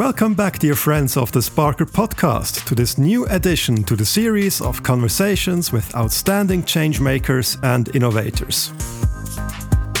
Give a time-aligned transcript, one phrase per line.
[0.00, 4.62] Welcome back, dear friends of the Sparkr podcast, to this new addition to the series
[4.62, 8.72] of conversations with outstanding changemakers and innovators.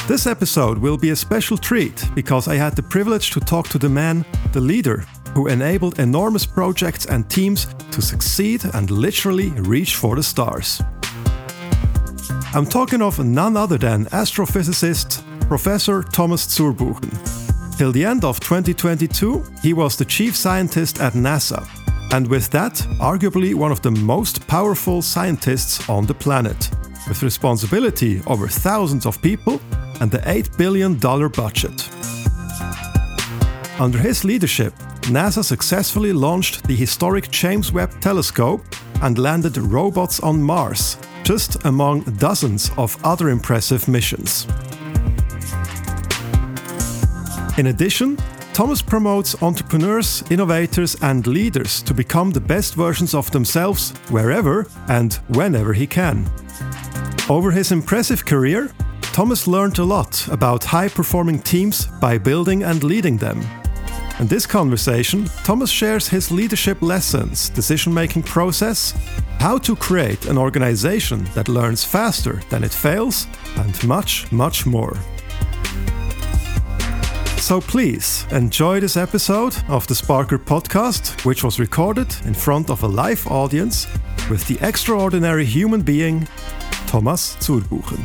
[0.08, 3.78] This episode will be a special treat because I had the privilege to talk to
[3.78, 5.04] the man, the leader,
[5.34, 10.80] who enabled enormous projects and teams to succeed and literally reach for the stars.
[12.54, 17.39] I'm talking of none other than astrophysicist Professor Thomas Zurbuchen.
[17.80, 21.66] Till the end of 2022, he was the chief scientist at NASA,
[22.12, 26.68] and with that, arguably one of the most powerful scientists on the planet,
[27.08, 29.62] with responsibility over thousands of people
[30.02, 31.88] and the $8 billion budget.
[33.80, 34.74] Under his leadership,
[35.08, 38.62] NASA successfully launched the historic James Webb Telescope
[39.00, 44.46] and landed robots on Mars, just among dozens of other impressive missions.
[47.60, 48.16] In addition,
[48.54, 55.12] Thomas promotes entrepreneurs, innovators, and leaders to become the best versions of themselves wherever and
[55.28, 56.26] whenever he can.
[57.28, 58.70] Over his impressive career,
[59.02, 63.42] Thomas learned a lot about high performing teams by building and leading them.
[64.18, 68.94] In this conversation, Thomas shares his leadership lessons, decision making process,
[69.38, 74.96] how to create an organization that learns faster than it fails, and much, much more.
[77.50, 82.84] So please enjoy this episode of the Sparkr podcast, which was recorded in front of
[82.84, 83.88] a live audience
[84.30, 86.28] with the extraordinary human being
[86.86, 87.98] Thomas Zurbuchen.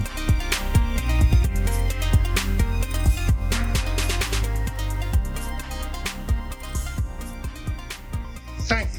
[8.58, 8.90] Cinq,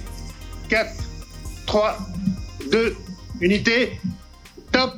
[0.69, 0.95] quatre,
[1.67, 1.99] trois,
[2.71, 2.97] deux,
[3.41, 3.99] unité,
[4.71, 4.95] top.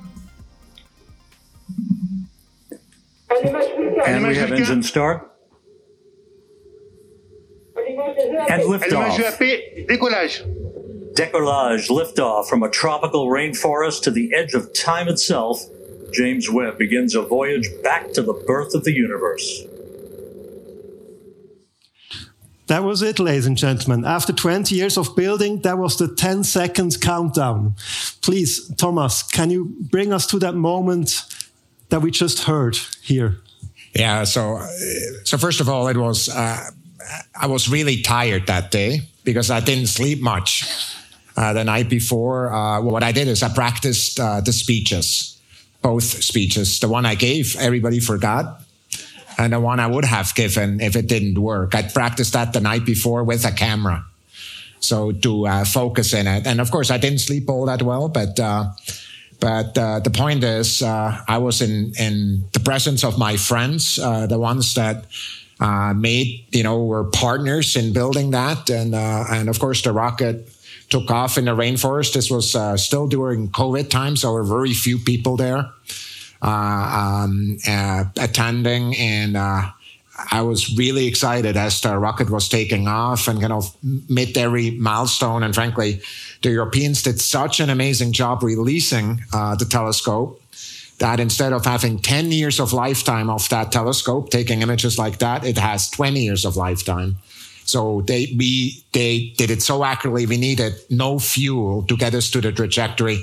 [4.07, 5.38] And we have engine start.
[7.89, 9.41] And Allumage liftoff.
[9.41, 11.15] EAP, décollage.
[11.15, 15.63] Decollage, liftoff from a tropical rainforest to the edge of time itself.
[16.13, 19.65] James Webb begins a voyage back to the birth of the universe.
[22.69, 24.05] That was it, ladies and gentlemen.
[24.05, 27.75] After 20 years of building, that was the 10 seconds countdown.
[28.21, 31.23] Please, Thomas, can you bring us to that moment
[31.89, 33.39] that we just heard here?
[33.95, 34.25] Yeah.
[34.25, 34.67] So, uh,
[35.25, 36.71] so first of all, it was uh,
[37.35, 40.65] I was really tired that day because I didn't sleep much
[41.37, 42.53] uh, the night before.
[42.53, 45.39] Uh, what I did is I practiced uh, the speeches,
[45.83, 46.81] both speeches.
[46.81, 48.63] The one I gave, everybody forgot.
[49.37, 51.75] And the one I would have given if it didn't work.
[51.75, 54.05] I practiced that the night before with a camera.
[54.81, 56.47] So to uh, focus in it.
[56.47, 58.71] And of course, I didn't sleep all that well, but uh,
[59.41, 63.99] but uh, the point is, uh, I was in in the presence of my friends,
[63.99, 65.05] uh, the ones that
[65.61, 69.93] uh, made you know were partners in building that, and uh, and of course the
[69.93, 70.49] rocket
[70.89, 72.15] took off in the rainforest.
[72.15, 75.71] This was uh, still during COVID time, so there were very few people there
[76.43, 77.59] um,
[78.17, 79.37] attending, and.
[80.33, 84.73] I was really excited as the rocket was taking off and kind of mid every
[84.73, 85.45] milestone.
[85.45, 86.01] And frankly,
[86.43, 90.38] the Europeans did such an amazing job releasing uh, the telescope
[90.99, 95.45] that instead of having 10 years of lifetime of that telescope taking images like that,
[95.45, 97.17] it has 20 years of lifetime.
[97.65, 100.25] So they we they did it so accurately.
[100.25, 103.23] We needed no fuel to get us to the trajectory.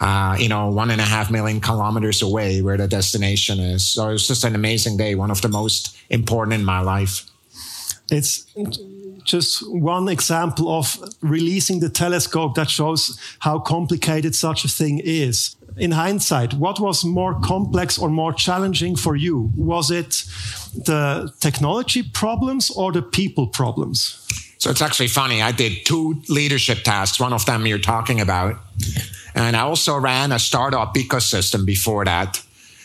[0.00, 3.86] Uh, you know, one and a half million kilometers away where the destination is.
[3.86, 7.26] So it was just an amazing day, one of the most important in my life.
[8.10, 8.46] It's
[9.24, 15.54] just one example of releasing the telescope that shows how complicated such a thing is.
[15.76, 19.50] In hindsight, what was more complex or more challenging for you?
[19.56, 20.24] Was it
[20.74, 24.18] the technology problems or the people problems?
[24.58, 25.42] So it's actually funny.
[25.42, 27.18] I did two leadership tasks.
[27.18, 28.56] One of them you're talking about.
[29.34, 32.40] And I also ran a startup ecosystem before that.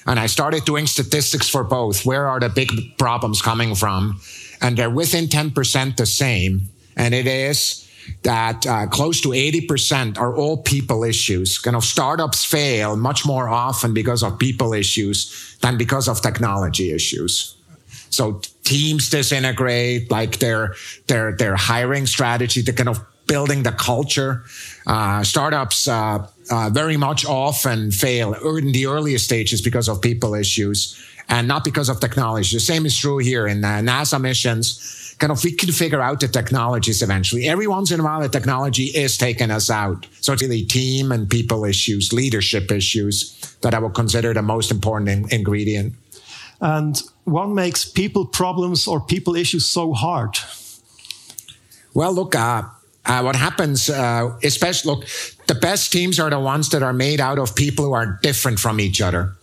[0.06, 2.06] And I started doing statistics for both.
[2.06, 4.20] Where are the big problems coming from?
[4.62, 6.62] And they're within 10% the same.
[6.96, 7.87] And it is
[8.24, 11.58] that uh, close to 80% are all people issues.
[11.60, 16.92] Kind of startups fail much more often because of people issues than because of technology
[16.92, 17.56] issues.
[18.10, 20.76] So teams disintegrate, like their
[21.08, 24.44] their their hiring strategy, the kind of building the culture.
[24.86, 30.34] Uh, startups uh, uh, very much often fail in the earliest stages because of people
[30.34, 30.98] issues
[31.30, 32.56] and not because of technology.
[32.56, 35.07] The same is true here in uh, NASA missions.
[35.20, 37.48] Kind of, we can figure out the technologies eventually.
[37.48, 40.06] Every once in a while, the technology is taking us out.
[40.22, 44.70] So it's really team and people issues, leadership issues that I would consider the most
[44.70, 45.96] important in- ingredient.
[46.62, 50.38] And what makes people problems or people issues so hard?
[51.94, 52.64] Well, look, uh,
[53.06, 55.06] uh, what happens, uh, especially look,
[55.48, 58.60] the best teams are the ones that are made out of people who are different
[58.60, 59.37] from each other.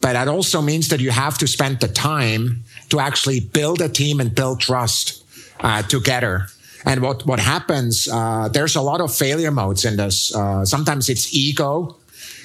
[0.00, 3.88] But that also means that you have to spend the time to actually build a
[3.88, 5.24] team and build trust
[5.60, 6.46] uh, together.
[6.84, 8.08] And what what happens?
[8.08, 10.34] Uh, there's a lot of failure modes in this.
[10.34, 11.96] Uh, sometimes it's ego.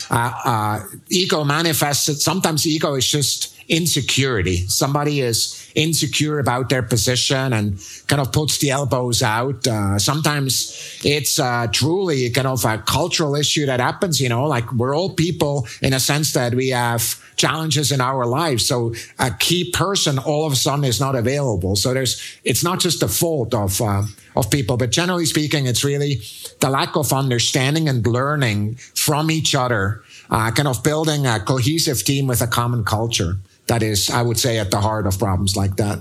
[0.09, 0.79] Uh,
[1.09, 2.23] ego manifests.
[2.23, 4.57] Sometimes ego is just insecurity.
[4.67, 9.65] Somebody is insecure about their position and kind of puts the elbows out.
[9.67, 14.71] Uh, sometimes it's uh, truly kind of a cultural issue that happens, you know, like
[14.73, 18.65] we're all people in a sense that we have challenges in our lives.
[18.65, 21.75] So a key person all of a sudden is not available.
[21.75, 24.03] So there's, it's not just the fault of, uh,
[24.35, 26.21] of people, but generally speaking, it's really
[26.59, 32.03] the lack of understanding and learning from each other, uh, kind of building a cohesive
[32.03, 33.37] team with a common culture
[33.73, 35.99] that is, I would say, at the heart of problems like that.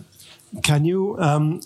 [0.62, 1.62] Can you um,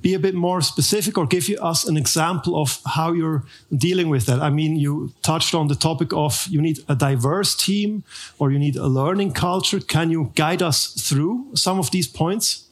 [0.00, 3.42] be a bit more specific or give us an example of how you're
[3.74, 4.40] dealing with that?
[4.40, 8.04] I mean, you touched on the topic of you need a diverse team
[8.38, 9.80] or you need a learning culture.
[9.80, 12.68] Can you guide us through some of these points?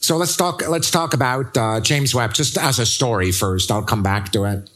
[0.00, 0.68] So let's talk.
[0.68, 3.70] Let's talk about uh, James Webb just as a story first.
[3.70, 4.68] I'll come back to it.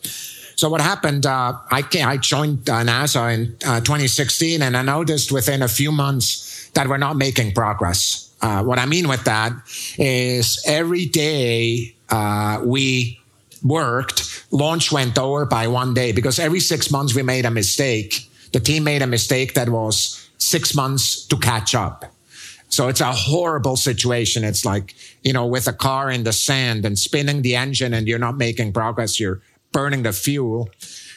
[0.56, 1.26] So what happened?
[1.26, 5.92] Uh, I, I joined uh, NASA in uh, 2016, and I noticed within a few
[5.92, 8.34] months that we're not making progress.
[8.42, 9.52] Uh, what I mean with that
[9.98, 13.20] is every day uh, we
[13.62, 18.28] worked, launch went over by one day because every six months we made a mistake.
[18.52, 22.04] The team made a mistake that was six months to catch up.
[22.68, 24.44] So it's a horrible situation.
[24.44, 28.06] It's like, you know, with a car in the sand and spinning the engine and
[28.08, 29.18] you're not making progress.
[29.18, 30.70] You're burning the fuel.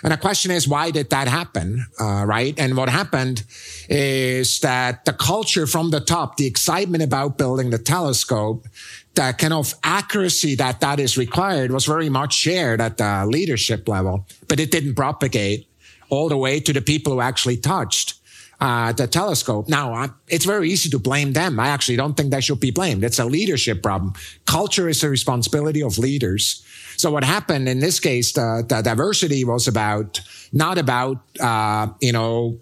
[0.03, 1.85] And the question is, why did that happen?
[1.99, 2.57] Uh, right.
[2.59, 3.43] And what happened
[3.89, 8.67] is that the culture from the top, the excitement about building the telescope,
[9.15, 13.87] the kind of accuracy that that is required was very much shared at the leadership
[13.87, 15.67] level, but it didn't propagate
[16.09, 18.15] all the way to the people who actually touched
[18.59, 19.67] uh, the telescope.
[19.67, 21.59] Now, it's very easy to blame them.
[21.59, 23.03] I actually don't think they should be blamed.
[23.03, 24.13] It's a leadership problem.
[24.45, 26.63] Culture is the responsibility of leaders.
[27.03, 30.21] So what happened in this case, the, the diversity was about
[30.53, 32.61] not about uh, you know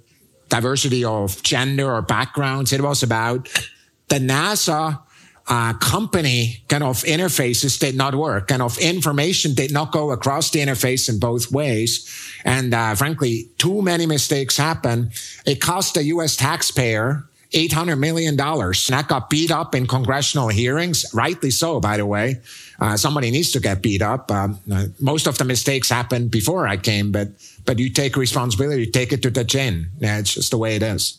[0.50, 2.74] diversity of gender or backgrounds.
[2.74, 3.50] It was about
[4.08, 5.00] the NASA
[5.46, 8.48] uh, company kind of interfaces did not work.
[8.48, 12.10] Kind of information did not go across the interface in both ways.
[12.44, 15.12] And uh, frankly, too many mistakes happen.
[15.46, 16.36] It cost the U.S.
[16.36, 18.36] taxpayer $800 million.
[18.38, 22.42] That got beat up in congressional hearings, rightly so, by the way.
[22.80, 24.32] Uh, somebody needs to get beat up.
[24.32, 27.30] Um, uh, most of the mistakes happened before I came, but,
[27.66, 29.90] but you take responsibility, you take it to the chin.
[30.00, 31.18] Yeah, it's just the way it is.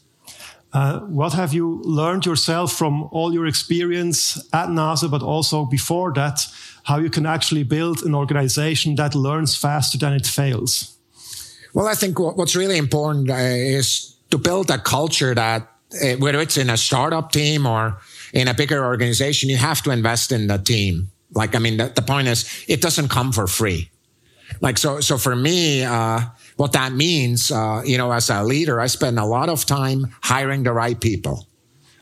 [0.73, 6.13] Uh, what have you learned yourself from all your experience at NASA, but also before
[6.15, 6.47] that,
[6.85, 10.97] how you can actually build an organization that learns faster than it fails?
[11.75, 15.72] Well, I think what's really important uh, is to build a culture that
[16.19, 17.99] whether it's in a startup team or
[18.33, 21.11] in a bigger organization, you have to invest in the team.
[21.35, 23.91] Like, I mean, the, the point is, it doesn't come for free.
[24.61, 26.21] Like, so, so for me, uh,
[26.57, 30.15] what that means, uh, you know, as a leader, I spend a lot of time
[30.23, 31.49] hiring the right people.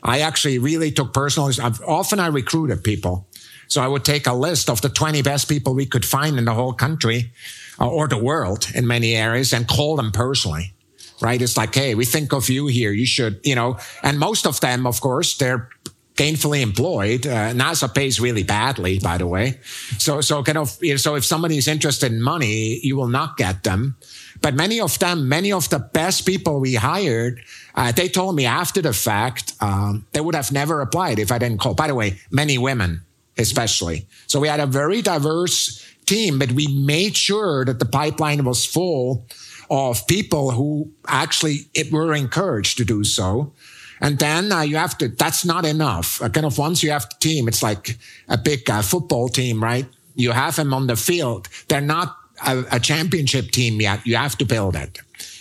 [0.03, 3.27] I actually really took personal, I've, often I recruited people.
[3.67, 6.45] So I would take a list of the 20 best people we could find in
[6.45, 7.31] the whole country
[7.79, 10.73] uh, or the world in many areas and call them personally
[11.21, 11.41] right?
[11.41, 12.91] It's like, hey, we think of you here.
[12.91, 15.69] You should, you know, and most of them, of course, they're
[16.15, 17.25] gainfully employed.
[17.25, 19.59] Uh, NASA pays really badly, by the way.
[19.97, 23.07] So, so kind of, you know, so if somebody is interested in money, you will
[23.07, 23.95] not get them.
[24.41, 27.41] But many of them, many of the best people we hired,
[27.75, 31.37] uh, they told me after the fact, um, they would have never applied if I
[31.37, 31.73] didn't call.
[31.73, 33.01] By the way, many women,
[33.37, 34.07] especially.
[34.27, 38.65] So we had a very diverse team, but we made sure that the pipeline was
[38.65, 39.25] full
[39.71, 43.53] of people who actually were encouraged to do so.
[44.01, 46.21] And then uh, you have to, that's not enough.
[46.21, 47.97] Uh, kind of once you have the team, it's like
[48.27, 49.85] a big uh, football team, right?
[50.15, 51.47] You have them on the field.
[51.69, 54.05] They're not a, a, championship team yet.
[54.05, 54.99] You have to build it.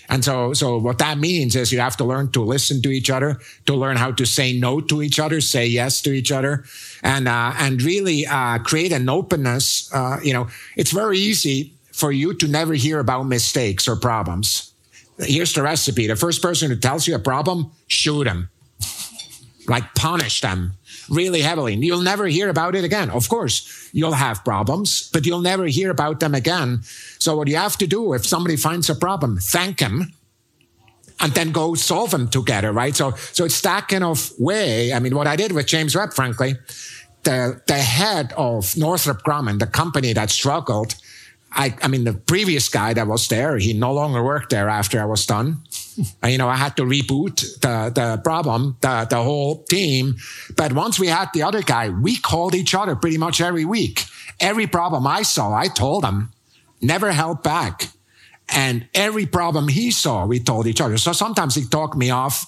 [0.08, 3.10] And so, so what that means is you have to learn to listen to each
[3.10, 6.64] other, to learn how to say no to each other, say yes to each other,
[7.02, 9.92] and, uh, and really, uh, create an openness.
[9.92, 14.73] Uh, you know, it's very easy for you to never hear about mistakes or problems.
[15.18, 16.06] Here's the recipe.
[16.06, 18.49] The first person who tells you a problem, shoot him.
[19.68, 20.73] Like punish them
[21.11, 21.75] really heavily.
[21.75, 23.11] You'll never hear about it again.
[23.11, 26.80] Of course, you'll have problems, but you'll never hear about them again.
[27.18, 30.12] So what you have to do if somebody finds a problem, thank him
[31.20, 32.97] and then go solve them together, right?
[32.97, 34.92] So, so it's that kind of way.
[34.92, 36.54] I mean, what I did with James Webb, frankly,
[37.25, 40.94] the, the head of Northrop Grumman, the company that struggled,
[41.52, 45.00] I, I mean, the previous guy that was there, he no longer worked there after
[45.00, 45.59] I was done.
[46.25, 50.16] you know, I had to reboot the, the problem, the, the whole team.
[50.57, 54.04] But once we had the other guy, we called each other pretty much every week.
[54.38, 56.30] Every problem I saw, I told him,
[56.80, 57.88] never held back.
[58.49, 60.99] And every problem he saw, we told each other.
[60.99, 62.47] So sometimes he talked me off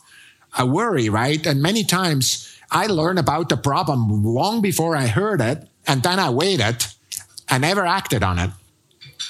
[0.59, 1.45] a worry, right?
[1.47, 5.69] And many times I learned about the problem long before I heard it.
[5.87, 6.85] And then I waited.
[7.49, 8.51] I never acted on it.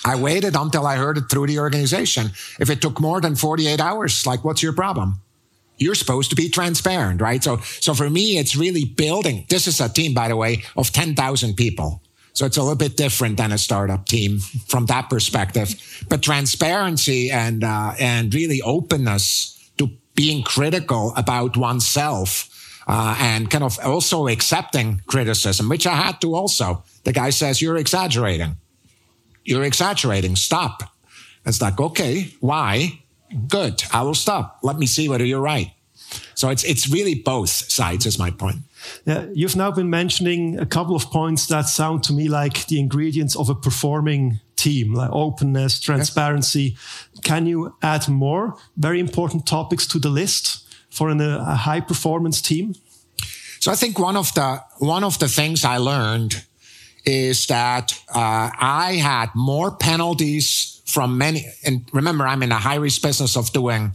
[0.05, 2.31] I waited until I heard it through the organization.
[2.59, 5.21] If it took more than 48 hours, like, what's your problem?
[5.79, 7.43] You're supposed to be transparent, right?
[7.43, 9.47] So, so for me, it's really building.
[9.49, 12.03] This is a team, by the way, of 10,000 people.
[12.35, 15.75] So it's a little bit different than a startup team from that perspective.
[16.09, 22.49] But transparency and, uh, and really openness to being critical about oneself
[22.87, 26.85] uh, and kind of also accepting criticism, which I had to also.
[27.05, 28.57] The guy says, You're exaggerating.
[29.45, 30.37] You're exaggerating.
[30.37, 30.83] Stop.
[31.45, 33.03] It's like, okay, why?
[33.49, 33.83] Good.
[33.93, 34.59] I will stop.
[34.63, 35.73] Let me see whether you're right.
[36.35, 38.59] So it's it's really both sides is my point.
[39.07, 42.79] Yeah, you've now been mentioning a couple of points that sound to me like the
[42.79, 46.77] ingredients of a performing team, like openness, transparency.
[47.23, 50.63] Can you add more very important topics to the list?
[50.93, 52.75] for an, a high performance team?
[53.59, 56.45] So I think one of the one of the things I learned
[57.05, 61.47] is that uh, I had more penalties from many.
[61.65, 63.93] And remember, I'm in a high risk business of doing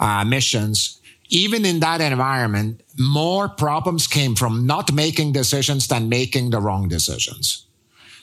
[0.00, 1.00] uh, missions.
[1.28, 6.88] Even in that environment, more problems came from not making decisions than making the wrong
[6.88, 7.66] decisions.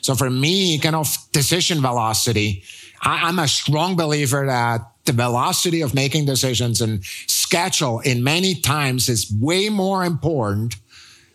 [0.00, 2.62] So for me, kind of decision velocity,
[3.02, 8.54] I, I'm a strong believer that the velocity of making decisions and schedule in many
[8.54, 10.76] times is way more important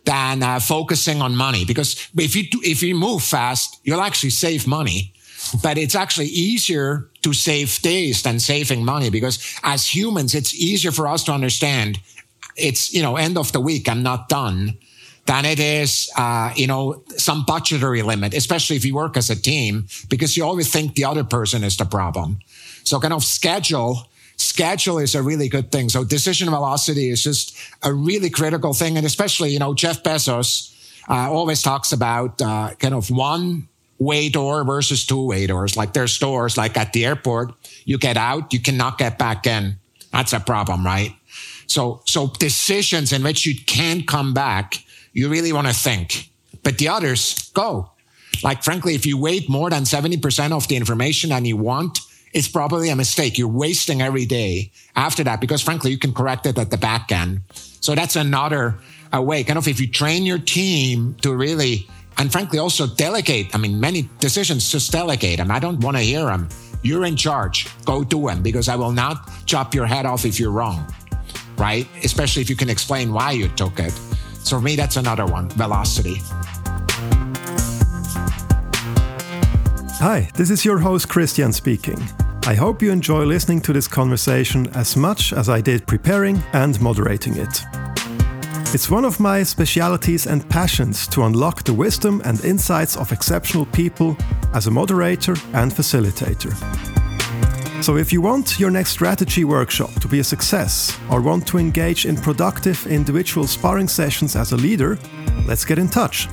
[0.10, 4.34] than uh, focusing on money because if you do, if you move fast you'll actually
[4.46, 5.13] save money
[5.63, 10.92] but it's actually easier to save days than saving money because as humans it's easier
[10.92, 12.00] for us to understand
[12.56, 14.78] it's you know end of the week i'm not done
[15.30, 19.36] than it is, uh, you know, some budgetary limit, especially if you work as a
[19.36, 22.39] team, because you always think the other person is the problem.
[22.84, 24.09] So kind of schedule,
[24.39, 25.89] schedule is a really good thing.
[25.89, 28.98] So decision velocity is just a really critical thing.
[28.98, 30.74] And especially, you know, Jeff Bezos
[31.10, 33.67] uh, always talks about uh, kind of one
[34.00, 35.75] way door versus two way doors.
[35.75, 37.53] Like there's stores like at the airport,
[37.86, 39.77] you get out, you cannot get back in.
[40.12, 41.13] That's a problem, right?
[41.67, 46.29] So, so decisions in which you can come back you really want to think.
[46.63, 47.91] But the others, go.
[48.43, 52.00] Like, frankly, if you wait more than 70% of the information and you want,
[52.33, 53.38] it's probably a mistake.
[53.38, 57.12] You're wasting every day after that because, frankly, you can correct it at the back
[57.12, 57.41] end.
[57.53, 58.75] So that's another
[59.13, 59.43] uh, way.
[59.43, 63.55] Kind of if you train your team to really, and frankly, also delegate.
[63.55, 65.51] I mean, many decisions just delegate them.
[65.51, 66.50] I don't want to hear them.
[66.81, 67.67] You're in charge.
[67.86, 70.86] Go do them because I will not chop your head off if you're wrong,
[71.57, 71.88] right?
[72.03, 73.91] Especially if you can explain why you took it.
[74.43, 76.21] So for me, that's another one velocity.
[80.01, 82.01] Hi, this is your host Christian speaking.
[82.46, 86.79] I hope you enjoy listening to this conversation as much as I did preparing and
[86.79, 87.65] moderating it.
[88.74, 93.65] It's one of my specialities and passions to unlock the wisdom and insights of exceptional
[93.65, 94.15] people
[94.53, 96.53] as a moderator and facilitator.
[97.84, 101.58] So, if you want your next strategy workshop to be a success or want to
[101.58, 104.98] engage in productive individual sparring sessions as a leader,
[105.46, 106.29] let's get in touch.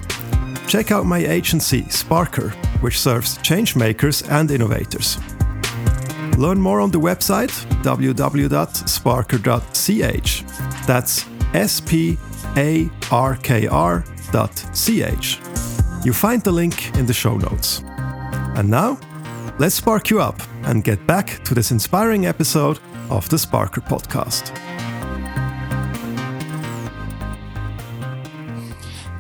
[0.67, 2.51] Check out my agency, Sparkr,
[2.83, 5.19] which serves changemakers and innovators.
[6.37, 7.51] Learn more on the website
[7.83, 8.47] www.sparkr.ch.
[10.87, 12.19] That's S P
[12.57, 15.39] A R K R dot ch.
[16.05, 17.83] You find the link in the show notes.
[18.57, 18.99] And now,
[19.59, 24.53] let's spark you up and get back to this inspiring episode of the Sparkr podcast.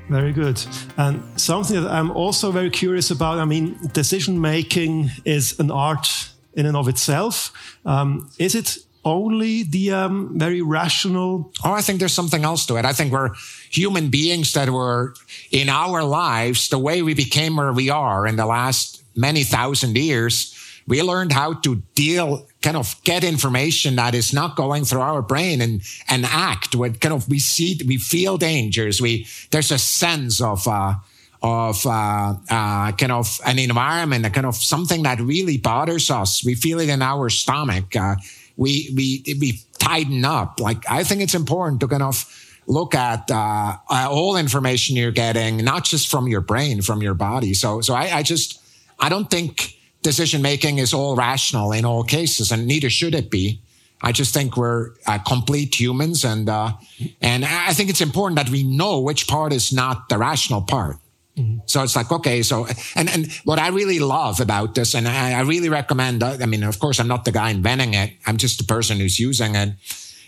[0.08, 0.60] Very good.
[0.96, 6.08] And something that I'm also very curious about I mean, decision making is an art
[6.54, 7.52] in and of itself.
[7.84, 11.52] Um, is it only the um, very rational?
[11.64, 12.84] Oh, I think there's something else to it.
[12.84, 13.30] I think we're
[13.70, 15.14] human beings that were
[15.50, 19.96] in our lives, the way we became where we are in the last many thousand
[19.96, 20.52] years
[20.86, 25.22] we learned how to deal, kind of get information that is not going through our
[25.22, 29.00] brain and, and act with kind of, we see, we feel dangers.
[29.00, 30.94] We, there's a sense of, uh,
[31.42, 36.44] of uh, uh, kind of an environment, a kind of something that really bothers us.
[36.44, 37.94] We feel it in our stomach.
[37.94, 38.16] Uh,
[38.56, 40.60] we we we tighten up.
[40.60, 42.24] Like I think it's important to kind of
[42.66, 47.54] look at uh, all information you're getting, not just from your brain, from your body.
[47.54, 48.60] So, so I, I just,
[48.98, 49.75] I don't think
[50.06, 53.60] decision making is all rational in all cases, and neither should it be.
[54.00, 56.72] I just think we're uh, complete humans, and uh,
[57.20, 60.96] and I think it's important that we know which part is not the rational part.
[61.36, 61.58] Mm-hmm.
[61.66, 65.32] So it's like okay, so and and what I really love about this, and I,
[65.40, 66.22] I really recommend.
[66.22, 68.12] Uh, I mean, of course, I'm not the guy inventing it.
[68.26, 69.74] I'm just the person who's using it.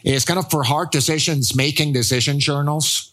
[0.05, 3.13] Is kind of for hard decisions, making decision journals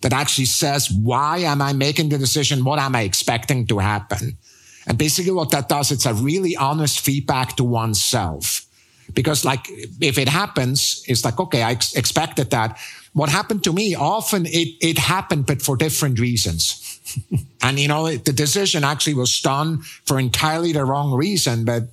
[0.00, 2.64] that actually says why am I making the decision?
[2.64, 4.36] What am I expecting to happen?
[4.86, 8.66] And basically, what that does, it's a really honest feedback to oneself.
[9.12, 9.66] Because like
[10.00, 12.78] if it happens it's like okay i ex- expected that.
[13.12, 16.80] What happened to me often it, it happened but for different reasons.
[17.62, 21.84] And you know the decision actually was done for entirely the wrong reason but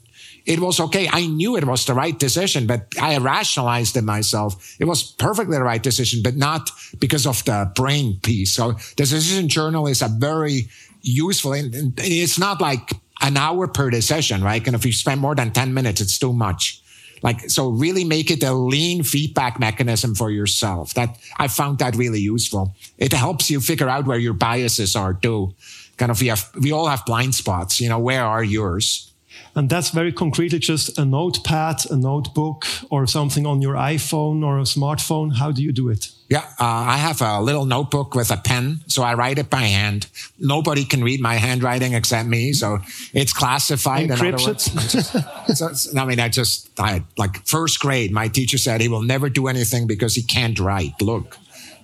[0.45, 1.07] it was okay.
[1.11, 4.75] I knew it was the right decision but i rationalized it myself.
[4.79, 8.53] It was perfectly the right decision but not because of the brain piece.
[8.53, 10.69] So the decision journal is a very
[11.01, 15.35] useful and it's not like an hour per decision right and if you spend more
[15.35, 16.81] than 10 minutes it's too much
[17.23, 20.93] like, so really make it a lean feedback mechanism for yourself.
[20.95, 22.75] That I found that really useful.
[22.97, 25.53] It helps you figure out where your biases are too.
[25.97, 29.10] Kind of, we have, we all have blind spots, you know, where are yours?
[29.55, 34.59] And that's very concretely just a notepad, a notebook, or something on your iPhone or
[34.59, 35.35] a smartphone.
[35.37, 36.11] How do you do it?
[36.31, 39.63] Yeah, uh, I have a little notebook with a pen, so I write it by
[39.63, 40.07] hand.
[40.39, 42.79] Nobody can read my handwriting except me, so
[43.13, 44.09] it's classified.
[44.09, 45.55] And encrypted.
[45.55, 48.13] so, I mean, I just, I like first grade.
[48.13, 51.01] My teacher said he will never do anything because he can't write.
[51.01, 51.37] Look,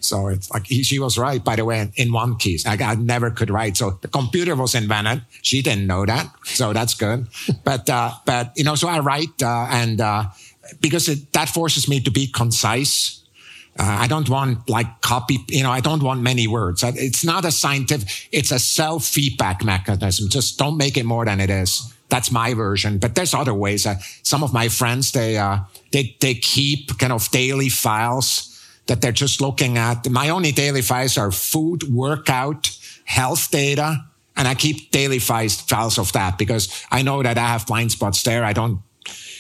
[0.08, 2.66] so it's like he, she was right, by the way, in one case.
[2.66, 3.76] I, I, never could write.
[3.76, 5.24] So the computer was invented.
[5.42, 6.28] She didn't know that.
[6.46, 7.28] So that's good.
[7.64, 10.26] but, uh, but, you know, so I write, uh, and, uh,
[10.80, 13.22] because it, that forces me to be concise.
[13.80, 16.84] Uh, I don't want like copy, you know, I don't want many words.
[16.84, 20.30] It's not a scientific, it's a self feedback mechanism.
[20.30, 21.94] Just don't make it more than it is.
[22.10, 23.86] That's my version, but there's other ways.
[23.86, 25.60] Uh, some of my friends, they, uh,
[25.92, 28.57] they, they keep kind of daily files
[28.88, 30.10] that they're just looking at.
[30.10, 34.04] My only daily files are food, workout, health data.
[34.36, 37.92] And I keep daily files, files of that because I know that I have blind
[37.92, 38.44] spots there.
[38.44, 38.82] I don't,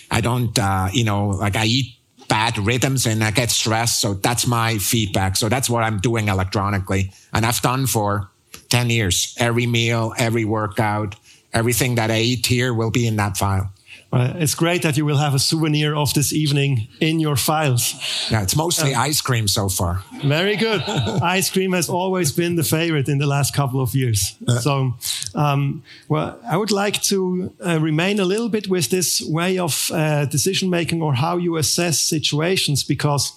[0.10, 4.02] I don't, uh, you know, like I eat bad rhythms and I get stressed.
[4.02, 5.36] So that's my feedback.
[5.36, 7.12] So that's what I'm doing electronically.
[7.34, 8.32] And I've done for
[8.70, 9.36] 10 years.
[9.40, 11.16] Every meal, every workout,
[11.54, 13.72] everything that I eat here will be in that file.
[14.12, 17.94] Uh, it's great that you will have a souvenir of this evening in your files.
[18.32, 20.04] Yeah, it's mostly um, ice cream so far.
[20.24, 20.82] Very good.
[21.22, 24.36] ice cream has always been the favorite in the last couple of years.
[24.48, 24.94] Uh, so,
[25.36, 29.92] um, well, I would like to uh, remain a little bit with this way of
[29.94, 33.34] uh, decision making or how you assess situations because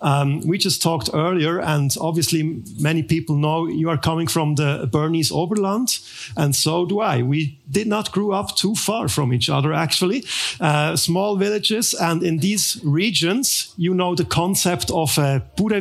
[0.00, 4.88] um, we just talked earlier, and obviously many people know you are coming from the
[4.90, 5.98] Bernese Oberland,
[6.36, 7.22] and so do I.
[7.22, 10.13] We did not grow up too far from each other, actually.
[10.60, 15.80] Uh, small villages, and in these regions, you know the concept of uh, pure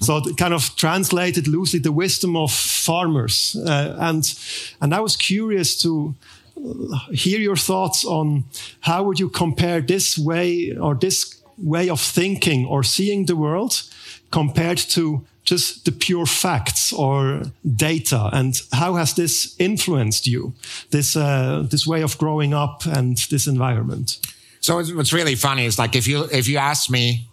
[0.00, 3.56] So kind of translated loosely the wisdom of farmers.
[3.56, 4.24] Uh, and,
[4.80, 6.14] and I was curious to
[7.12, 8.44] hear your thoughts on
[8.80, 13.82] how would you compare this way or this way of thinking or seeing the world
[14.30, 17.42] compared to just the pure facts or
[17.76, 20.52] data and how has this influenced you
[20.90, 24.18] this uh, this way of growing up and this environment
[24.60, 27.28] so what's really funny is like if you if you asked me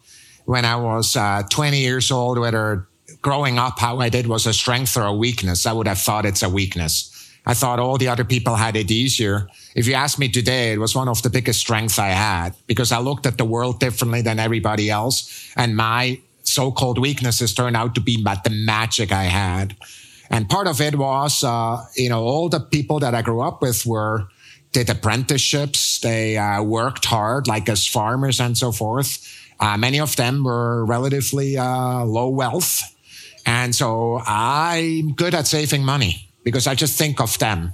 [0.45, 2.87] when i was uh, 20 years old whether
[3.21, 6.25] growing up how i did was a strength or a weakness i would have thought
[6.25, 7.07] it's a weakness
[7.43, 9.47] I thought all the other people had it easier.
[9.75, 12.91] If you ask me today, it was one of the biggest strengths I had because
[12.91, 15.51] I looked at the world differently than everybody else.
[15.55, 16.19] And my
[16.51, 19.75] so-called weaknesses turned out to be but the magic I had.
[20.29, 23.61] And part of it was, uh, you know, all the people that I grew up
[23.61, 24.27] with were,
[24.71, 25.99] did apprenticeships.
[25.99, 29.19] They uh, worked hard, like as farmers and so forth.
[29.59, 32.81] Uh, many of them were relatively uh, low wealth.
[33.45, 37.73] And so I'm good at saving money because I just think of them.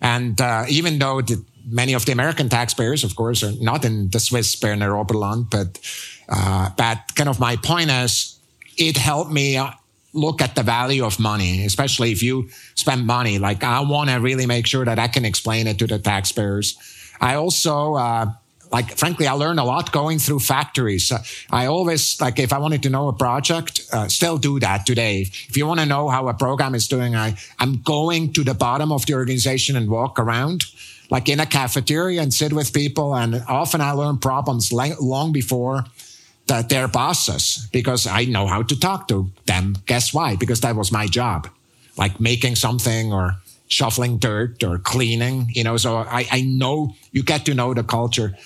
[0.00, 4.10] And uh, even though the, many of the American taxpayers, of course, are not in
[4.10, 5.78] the Swiss Berner Oberland, but
[6.32, 8.38] uh, but kind of my point is,
[8.78, 9.70] it helped me uh,
[10.14, 13.38] look at the value of money, especially if you spend money.
[13.38, 16.76] Like I want to really make sure that I can explain it to the taxpayers.
[17.20, 18.32] I also uh,
[18.72, 21.12] like frankly i learned a lot going through factories
[21.50, 25.20] i always like if i wanted to know a project uh, still do that today
[25.20, 28.54] if you want to know how a program is doing i i'm going to the
[28.54, 30.64] bottom of the organization and walk around
[31.10, 35.84] like in a cafeteria and sit with people and often i learn problems long before
[36.46, 39.76] the, their bosses because I know how to talk to them.
[39.86, 40.36] Guess why?
[40.36, 41.48] Because that was my job,
[41.96, 43.36] like making something or
[43.68, 45.76] shuffling dirt or cleaning, you know.
[45.76, 48.36] So I, I know you get to know the culture.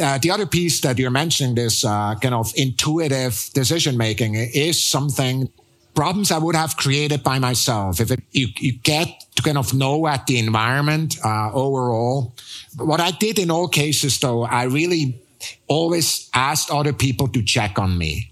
[0.00, 4.82] Uh, the other piece that you're mentioning, this uh, kind of intuitive decision making, is
[4.82, 5.50] something
[5.94, 8.00] problems I would have created by myself.
[8.00, 12.34] If it, you, you get to kind of know at the environment uh, overall.
[12.76, 15.21] What I did in all cases, though, I really
[15.68, 18.30] always asked other people to check on me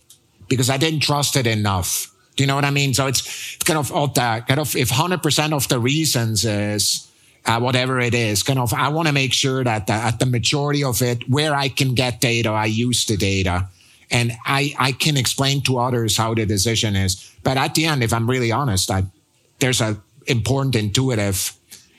[0.49, 2.15] because I didn't trust it enough.
[2.37, 2.95] Do you know what I mean?
[2.95, 7.07] So it's kind of all that kind of if hundred percent of the reasons is.
[7.47, 10.27] Uh, whatever it is, kind of, I want to make sure that the, at the
[10.27, 13.67] majority of it, where I can get data, I use the data
[14.11, 17.33] and I, I can explain to others how the decision is.
[17.43, 19.05] But at the end, if I'm really honest, I,
[19.59, 19.97] there's a
[20.27, 21.53] important intuitive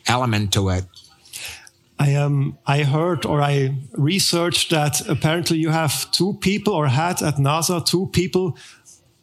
[0.07, 0.85] element to it.
[2.01, 7.21] I um I heard or I researched that apparently you have two people or had
[7.21, 8.57] at NASA two people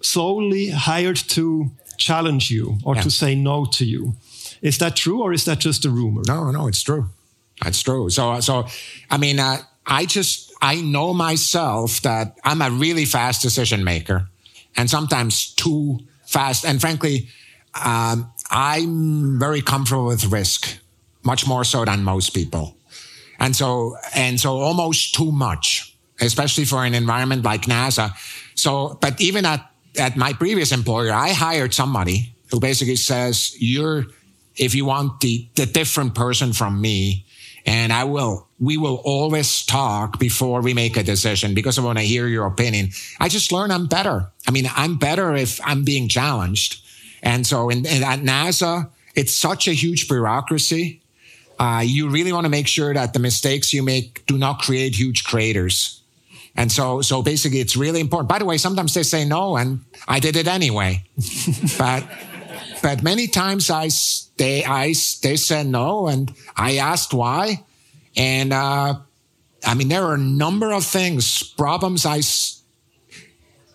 [0.00, 3.02] solely hired to challenge you or yeah.
[3.02, 4.14] to say no to you.
[4.62, 6.22] Is that true or is that just a rumor?
[6.26, 7.06] No, no, it's true.
[7.62, 8.10] That's true.
[8.10, 8.66] So, so
[9.10, 14.28] I mean, uh, I just I know myself that I'm a really fast decision maker,
[14.76, 16.64] and sometimes too fast.
[16.64, 17.28] And frankly,
[17.84, 20.78] um, I'm very comfortable with risk,
[21.22, 22.76] much more so than most people.
[23.38, 28.10] And so, and so almost too much, especially for an environment like NASA.
[28.54, 34.06] So, but even at, at my previous employer, I hired somebody who basically says, you're,
[34.56, 37.26] if you want the, the different person from me,
[37.66, 41.98] and I will, we will always talk before we make a decision because I want
[41.98, 42.90] to hear your opinion.
[43.20, 44.32] I just learn I'm better.
[44.46, 46.82] I mean, I'm better if I'm being challenged.
[47.22, 51.02] And so in, in at NASA, it's such a huge bureaucracy.
[51.58, 54.94] Uh, you really want to make sure that the mistakes you make do not create
[54.94, 56.02] huge craters.
[56.54, 58.28] And so, so basically it's really important.
[58.28, 61.04] By the way, sometimes they say no and I did it anyway.
[61.78, 62.04] but,
[62.82, 63.90] but many times I,
[64.36, 67.64] they, I, they said no and I asked why.
[68.16, 68.94] And, uh,
[69.64, 72.22] I mean, there are a number of things, problems I,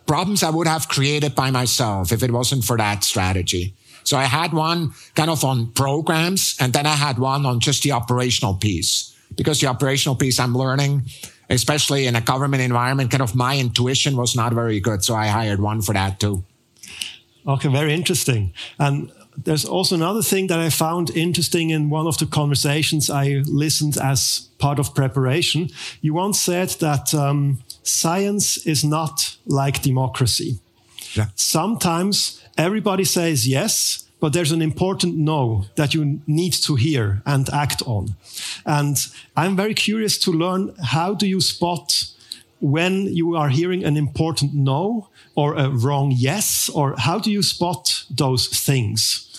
[0.05, 3.75] problems I would have created by myself if it wasn't for that strategy.
[4.03, 7.83] So I had one kind of on programs and then I had one on just
[7.83, 11.03] the operational piece because the operational piece I'm learning,
[11.49, 15.03] especially in a government environment, kind of my intuition was not very good.
[15.03, 16.43] So I hired one for that too.
[17.45, 18.53] Okay, very interesting.
[18.79, 23.41] And there's also another thing that I found interesting in one of the conversations I
[23.45, 25.69] listened as part of preparation.
[26.01, 30.59] You once said that um, science is not like democracy.
[31.13, 31.27] Yeah.
[31.35, 37.49] Sometimes everybody says yes, but there's an important no that you need to hear and
[37.49, 38.15] act on.
[38.65, 38.97] And
[39.35, 42.05] I'm very curious to learn how do you spot
[42.61, 47.43] when you are hearing an important no or a wrong yes, or how do you
[47.43, 49.29] spot those things?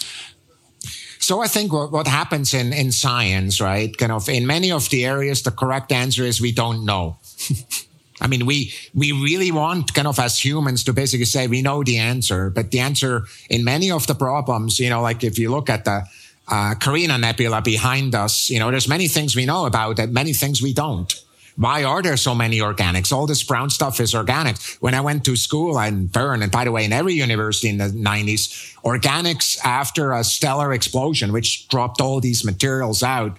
[1.19, 3.97] So I think what, happens in, in science, right?
[3.97, 7.17] Kind of in many of the areas, the correct answer is we don't know.
[8.25, 11.85] I mean, we, we really want kind of as humans to basically say we know
[11.85, 15.51] the answer, but the answer in many of the problems, you know, like if you
[15.51, 16.05] look at the
[16.49, 20.33] uh, Carina Nebula behind us, you know, there's many things we know about it, many
[20.33, 21.15] things we don't.
[21.57, 23.13] Why are there so many organics?
[23.13, 24.57] All this brown stuff is organic.
[24.81, 27.77] When I went to school in Bern, and by the way, in every university in
[27.77, 33.37] the 90s, organics after a stellar explosion, which dropped all these materials out,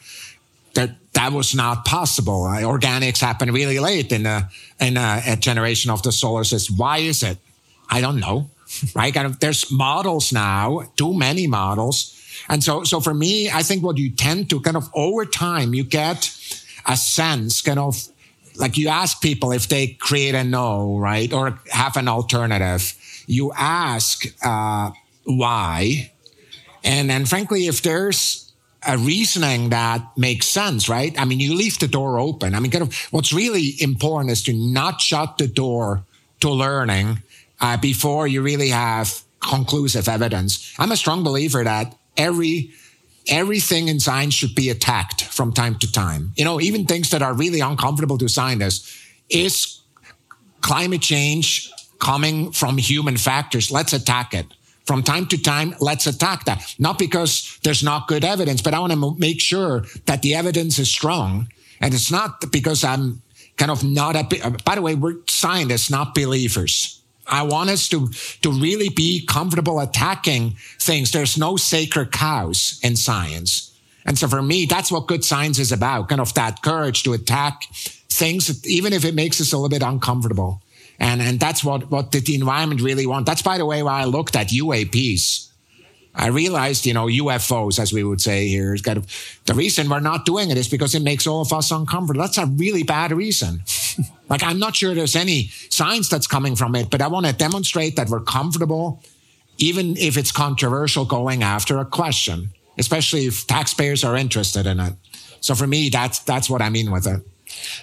[1.15, 2.43] that was not possible.
[2.43, 4.49] Uh, organics happened really late in a,
[4.79, 6.77] in a, a, generation of the solar system.
[6.77, 7.37] Why is it?
[7.89, 8.49] I don't know.
[8.95, 9.13] right?
[9.13, 12.11] Kind of, there's models now, too many models.
[12.49, 15.73] And so, so for me, I think what you tend to kind of over time,
[15.73, 16.37] you get
[16.85, 18.07] a sense kind of
[18.57, 21.31] like you ask people if they create a no, right?
[21.33, 22.93] Or have an alternative.
[23.27, 24.91] You ask, uh,
[25.23, 26.11] why?
[26.83, 28.44] And then frankly, if there's
[28.87, 31.19] a reasoning that makes sense, right?
[31.19, 32.55] I mean, you leave the door open.
[32.55, 36.03] I mean, kind of what's really important is to not shut the door
[36.41, 37.19] to learning
[37.59, 40.73] uh, before you really have conclusive evidence.
[40.77, 42.71] I'm a strong believer that every
[43.27, 46.31] everything in science should be attacked from time to time.
[46.35, 49.01] You know, even things that are really uncomfortable to scientists.
[49.27, 49.81] Is
[50.61, 53.71] climate change coming from human factors?
[53.71, 54.45] Let's attack it
[54.85, 56.75] from time to time, let's attack that.
[56.77, 60.77] Not because there's not good evidence, but I want to make sure that the evidence
[60.79, 61.47] is strong.
[61.81, 63.21] And it's not because I'm
[63.57, 67.01] kind of not a, uh, by the way, we're scientists, not believers.
[67.27, 68.09] I want us to,
[68.43, 71.11] to really be comfortable attacking things.
[71.11, 73.75] There's no sacred cows in science.
[74.05, 77.13] And so for me, that's what good science is about, kind of that courage to
[77.13, 77.63] attack
[78.09, 80.61] things, even if it makes us a little bit uncomfortable.
[80.99, 83.27] And, and that's what, what the, environment really wants.
[83.27, 85.49] That's, by the way, why I looked at UAPs.
[86.17, 89.05] I realized, you know, UFOs, as we would say here, is kind of,
[89.45, 92.21] the reason we're not doing it is because it makes all of us uncomfortable.
[92.21, 93.63] That's a really bad reason.
[94.29, 97.33] like, I'm not sure there's any science that's coming from it, but I want to
[97.33, 99.03] demonstrate that we're comfortable,
[99.57, 104.93] even if it's controversial going after a question, especially if taxpayers are interested in it.
[105.41, 107.21] So for me, that's, that's what I mean with it.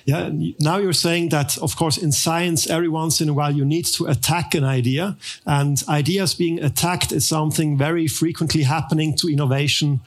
[0.05, 3.65] Yeah, now you're saying that, of course, in science, every once in a while you
[3.65, 9.29] need to attack an idea, and ideas being attacked is something very frequently happening to
[9.29, 10.01] innovation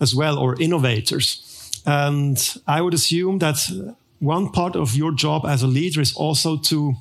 [0.00, 1.42] as well, or innovators.
[1.86, 3.70] And I would assume that
[4.18, 6.94] one part of your job as a leader is also to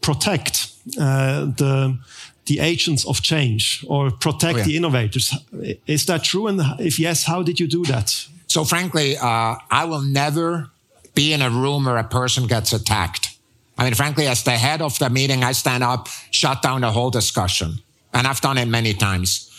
[0.00, 1.98] protect uh, the
[2.46, 4.64] the agents of change or protect oh, yeah.
[4.64, 5.34] the innovators.
[5.86, 6.46] Is that true?
[6.46, 8.28] And if yes, how did you do that?
[8.46, 10.70] So, frankly, uh, I will never
[11.16, 13.36] be in a room where a person gets attacked.
[13.76, 16.92] I mean, frankly, as the head of the meeting, I stand up, shut down the
[16.92, 17.80] whole discussion.
[18.14, 19.50] And I've done it many times.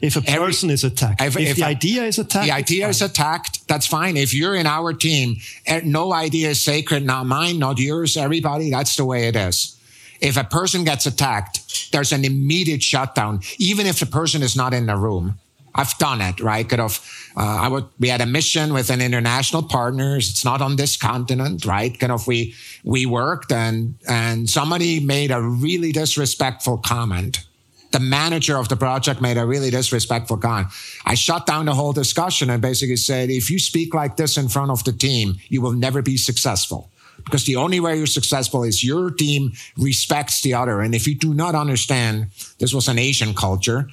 [0.00, 2.88] If a person Every, is attacked, if, if, if the idea is attacked, the idea
[2.88, 4.16] is attacked, that's fine.
[4.16, 5.36] If you're in our team,
[5.66, 9.78] eh, no idea is sacred, not mine, not yours, everybody, that's the way it is.
[10.20, 14.72] If a person gets attacked, there's an immediate shutdown, even if the person is not
[14.72, 15.38] in the room.
[15.74, 16.68] I've done it, right?
[16.68, 17.00] Kind of,
[17.36, 20.30] uh, I would, we had a mission with an international partners.
[20.30, 21.98] It's not on this continent, right?
[21.98, 22.54] Kind of, we,
[22.84, 27.46] we worked and, and somebody made a really disrespectful comment.
[27.92, 30.68] The manager of the project made a really disrespectful comment.
[31.04, 34.48] I shut down the whole discussion and basically said, if you speak like this in
[34.48, 36.90] front of the team, you will never be successful
[37.24, 40.80] because the only way you're successful is your team respects the other.
[40.80, 43.88] And if you do not understand, this was an Asian culture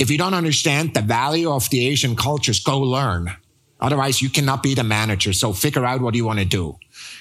[0.00, 3.36] if you don't understand the value of the Asian cultures, go learn.
[3.80, 5.34] Otherwise, you cannot be the manager.
[5.34, 6.78] So figure out what you want to do.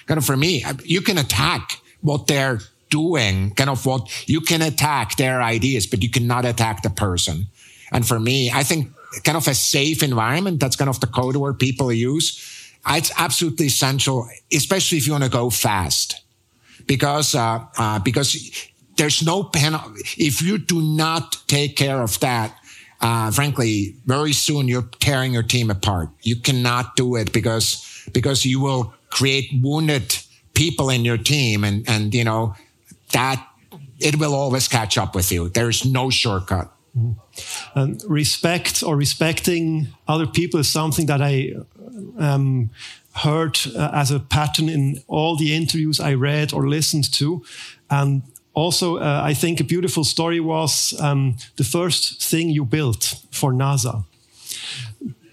[0.08, 4.62] Kind of for me, you can attack what they're doing, kind of what you can
[4.62, 7.48] attack their ideas, but you cannot attack the person.
[7.92, 8.88] And for me, I think
[9.26, 12.40] kind of a safe environment, that's kind of the code word people use.
[12.88, 16.22] It's absolutely essential, especially if you want to go fast
[16.88, 19.76] because, uh, uh, because there's no pen.
[20.18, 22.56] If you do not take care of that,
[23.02, 26.10] uh, frankly, very soon you're tearing your team apart.
[26.22, 30.18] You cannot do it because because you will create wounded
[30.54, 32.56] people in your team, and and you know
[33.12, 33.46] that
[34.00, 35.50] it will always catch up with you.
[35.50, 36.72] There's no shortcut.
[37.76, 41.54] And respect or respecting other people is something that I
[42.18, 42.72] um,
[43.16, 47.44] heard uh, as a pattern in all the interviews I read or listened to,
[47.90, 48.24] and
[48.60, 53.54] also, uh, I think a beautiful story was um, the first thing you built for
[53.54, 54.04] NASA.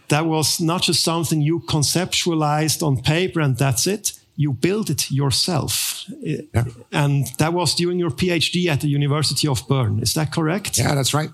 [0.08, 4.12] That was not just something you conceptualized on paper and that's it.
[4.36, 6.04] You built it yourself.
[6.20, 6.64] Yeah.
[6.92, 9.98] And that was during your PhD at the University of Bern.
[10.00, 10.78] Is that correct?
[10.78, 11.30] Yeah, that's right.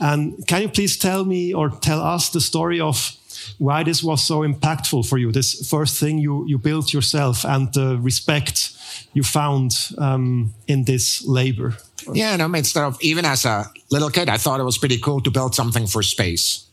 [0.00, 3.16] And can you please tell me or tell us the story of
[3.58, 5.32] why this was so impactful for you?
[5.32, 8.76] This first thing you, you built yourself and the respect
[9.12, 11.76] you found um, in this labor?
[12.12, 15.20] Yeah, no, instead of even as a little kid, I thought it was pretty cool
[15.22, 16.66] to build something for space,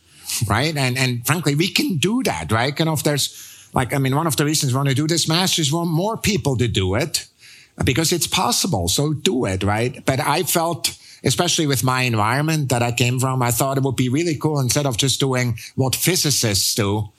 [0.48, 0.76] right?
[0.76, 2.80] And and frankly, we can do that, right?
[2.80, 5.28] And if there's like, I mean, one of the reasons we want to do this
[5.28, 7.28] masters, want more people to do it
[7.84, 8.88] because it's possible.
[8.88, 10.06] So do it, right?
[10.06, 13.96] But I felt, especially with my environment that I came from, I thought it would
[13.96, 17.10] be really cool instead of just doing what physicists do,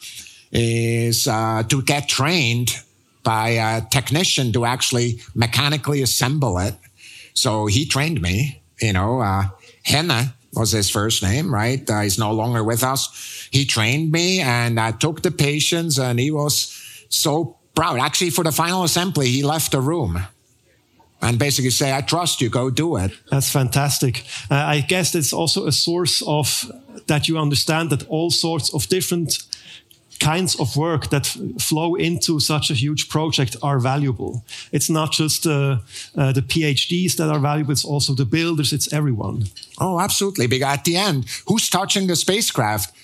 [0.52, 2.76] is uh, to get trained
[3.22, 6.74] by a technician to actually mechanically assemble it.
[7.32, 9.44] So he trained me, you know, uh,
[9.84, 11.88] Henne was his first name, right?
[11.88, 13.48] Uh, he's no longer with us.
[13.50, 17.98] He trained me and I took the patients and he was so proud.
[17.98, 20.24] Actually, for the final assembly, he left the room
[21.24, 23.12] and basically say, I trust you, go do it.
[23.30, 24.24] That's fantastic.
[24.50, 26.70] Uh, I guess it's also a source of
[27.06, 29.38] that you understand that all sorts of different
[30.20, 31.26] kinds of work that
[31.58, 34.44] flow into such a huge project are valuable.
[34.70, 35.78] It's not just uh,
[36.16, 39.44] uh, the PhDs that are valuable, it's also the builders, it's everyone.
[39.80, 40.46] Oh, absolutely.
[40.46, 42.94] Because at the end, who's touching the spacecraft?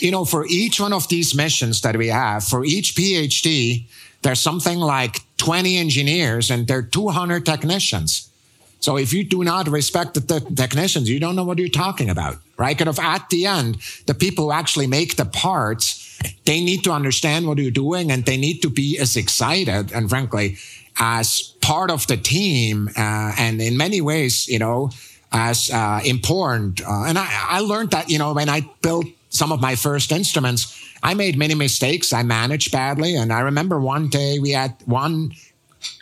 [0.00, 3.86] You know, for each one of these missions that we have, for each PhD,
[4.22, 8.30] there's something like 20 engineers and there are 200 technicians.
[8.78, 12.38] So if you do not respect the technicians, you don't know what you're talking about,
[12.56, 12.80] right?
[12.80, 16.02] Of at the end, the people who actually make the parts
[16.44, 20.08] they need to understand what you're doing and they need to be as excited and
[20.08, 20.56] frankly
[20.98, 24.90] as part of the team uh, and in many ways you know
[25.32, 29.50] as uh, important uh, and I, I learned that you know when i built some
[29.50, 30.62] of my first instruments
[31.02, 35.32] i made many mistakes i managed badly and i remember one day we had one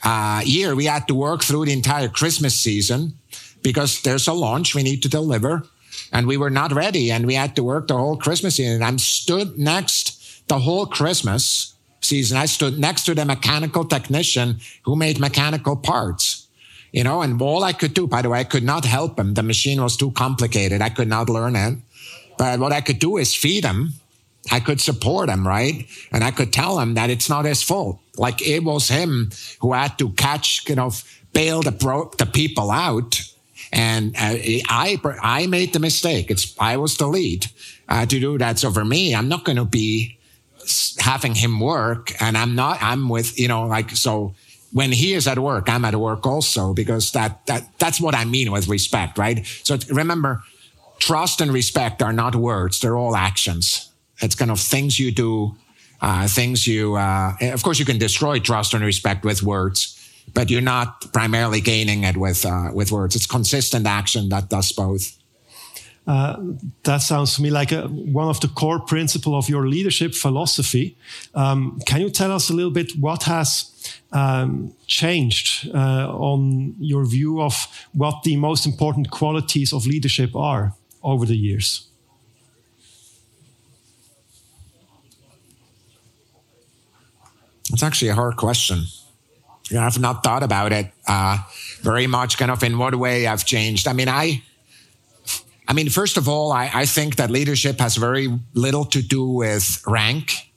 [0.02, 3.14] uh, year, we had to work through the entire Christmas season
[3.62, 5.64] because there's a launch we need to deliver
[6.12, 8.74] and we were not ready and we had to work the whole Christmas season.
[8.74, 12.38] And I'm stood next the whole Christmas season.
[12.38, 16.48] I stood next to the mechanical technician who made mechanical parts,
[16.92, 19.34] you know, and all I could do, by the way, I could not help him.
[19.34, 20.80] The machine was too complicated.
[20.80, 21.78] I could not learn it.
[22.38, 23.92] But what I could do is feed him.
[24.50, 25.86] I could support him, right?
[26.12, 28.00] And I could tell him that it's not his fault.
[28.16, 30.92] Like it was him who had to catch, you know,
[31.32, 33.20] bail the, bro- the people out
[33.72, 34.34] and uh,
[34.68, 36.30] I, I made the mistake.
[36.30, 37.46] It's, I was the lead
[37.88, 38.58] uh, to do that.
[38.58, 40.18] So for me, I'm not going to be
[40.98, 44.34] having him work and I'm not, I'm with, you know, like, so
[44.72, 48.24] when he is at work, I'm at work also because that, that, that's what I
[48.24, 49.46] mean with respect, right?
[49.62, 50.42] So remember,
[50.98, 52.80] trust and respect are not words.
[52.80, 53.89] They're all actions.
[54.22, 55.56] It's kind of things you do,
[56.00, 59.96] uh, things you, uh, of course, you can destroy trust and respect with words
[60.34, 63.16] but you're not primarily gaining it with uh, with words.
[63.16, 65.16] It's consistent action that does both.
[66.06, 66.36] Uh,
[66.82, 70.96] that sounds to me like a, one of the core principle of your leadership philosophy.
[71.34, 73.70] Um, can you tell us a little bit what has
[74.10, 77.54] um, changed uh, on your view of
[77.92, 81.89] what the most important qualities of leadership are over the years?
[87.72, 88.84] It's actually a hard question.
[89.78, 91.38] I've not thought about it uh,
[91.80, 92.38] very much.
[92.38, 93.86] Kind of in what way I've changed.
[93.86, 94.42] I mean, I,
[95.68, 99.24] I mean, first of all, I, I think that leadership has very little to do
[99.26, 100.50] with rank.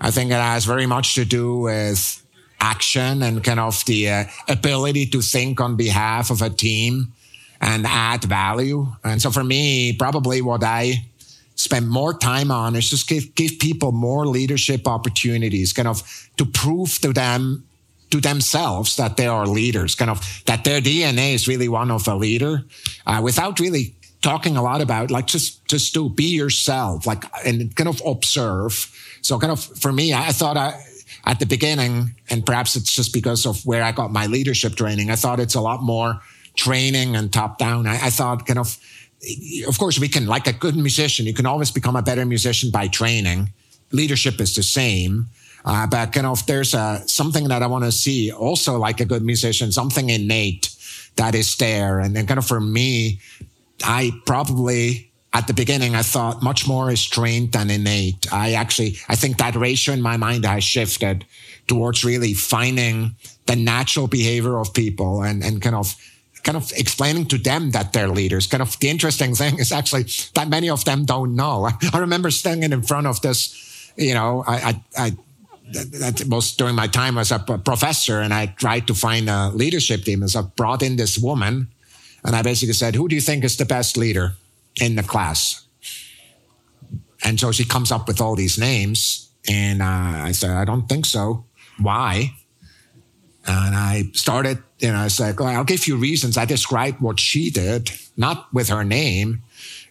[0.00, 2.22] I think it has very much to do with
[2.60, 7.12] action and kind of the uh, ability to think on behalf of a team
[7.60, 8.86] and add value.
[9.02, 11.09] And so for me, probably what I
[11.60, 16.02] spend more time on is just give, give people more leadership opportunities, kind of
[16.38, 17.64] to prove to them
[18.10, 22.08] to themselves that they are leaders, kind of that their DNA is really one of
[22.08, 22.64] a leader,
[23.06, 27.74] uh, without really talking a lot about like just just to be yourself, like and
[27.76, 28.90] kind of observe.
[29.22, 30.82] So kind of for me, I thought I
[31.24, 35.10] at the beginning, and perhaps it's just because of where I got my leadership training,
[35.10, 36.20] I thought it's a lot more
[36.56, 37.86] training and top down.
[37.86, 38.76] I, I thought kind of
[39.66, 42.70] of course we can like a good musician, you can always become a better musician
[42.70, 43.50] by training.
[43.92, 45.26] Leadership is the same.
[45.64, 49.04] Uh, but kind of there's a, something that I want to see also like a
[49.04, 50.70] good musician, something innate
[51.16, 52.00] that is there.
[52.00, 53.20] And then kind of for me,
[53.84, 58.32] I probably at the beginning, I thought much more is trained than innate.
[58.32, 61.24] I actually, I think that ratio in my mind has shifted
[61.68, 63.14] towards really finding
[63.46, 65.94] the natural behavior of people and, and kind of
[66.42, 68.46] kind of explaining to them that they're leaders.
[68.46, 71.68] Kind of the interesting thing is actually that many of them don't know.
[71.92, 75.16] I remember standing in front of this, you know, I, I, I
[75.72, 80.02] that was during my time as a professor, and I tried to find a leadership
[80.02, 80.22] team.
[80.22, 81.68] And So I brought in this woman,
[82.24, 84.34] and I basically said, "Who do you think is the best leader
[84.80, 85.64] in the class?"
[87.22, 90.88] And so she comes up with all these names, and uh, I said, "I don't
[90.88, 91.44] think so.
[91.78, 92.32] Why?"
[93.46, 97.20] And I started, you know, I said, well, "I'll give you reasons." I described what
[97.20, 99.42] she did, not with her name.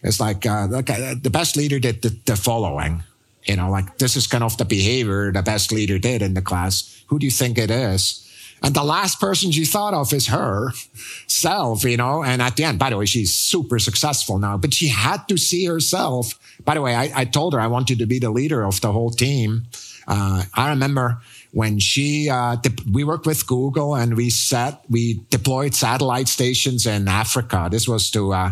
[0.02, 3.04] It's like, uh, okay, the best leader did the, the following
[3.44, 6.42] you know, like this is kind of the behavior the best leader did in the
[6.42, 7.02] class.
[7.08, 8.26] Who do you think it is?
[8.62, 10.72] And the last person she thought of is her
[11.26, 12.22] self, you know.
[12.22, 15.38] And at the end, by the way, she's super successful now, but she had to
[15.38, 16.38] see herself.
[16.64, 18.92] By the way, I, I told her I wanted to be the leader of the
[18.92, 19.64] whole team.
[20.06, 21.22] Uh, I remember
[21.52, 22.56] when she, uh,
[22.92, 27.68] we worked with Google and we set, we deployed satellite stations in Africa.
[27.70, 28.50] This was to, uh,